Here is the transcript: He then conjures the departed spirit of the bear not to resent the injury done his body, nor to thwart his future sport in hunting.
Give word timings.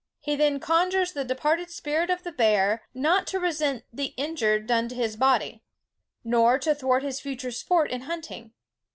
He 0.19 0.35
then 0.35 0.59
conjures 0.59 1.13
the 1.13 1.23
departed 1.23 1.69
spirit 1.69 2.09
of 2.09 2.23
the 2.23 2.31
bear 2.31 2.87
not 2.91 3.27
to 3.27 3.39
resent 3.39 3.83
the 3.93 4.15
injury 4.17 4.59
done 4.59 4.89
his 4.89 5.15
body, 5.15 5.61
nor 6.23 6.57
to 6.57 6.73
thwart 6.73 7.03
his 7.03 7.19
future 7.19 7.51
sport 7.51 7.91
in 7.91 8.01
hunting. 8.01 8.53